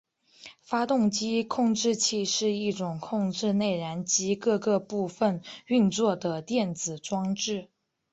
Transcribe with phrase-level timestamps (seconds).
[0.63, 7.69] 发动机控制器是一种控制内燃机各个部分运作的电子装置。